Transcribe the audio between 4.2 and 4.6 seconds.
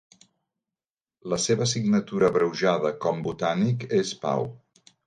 Pau.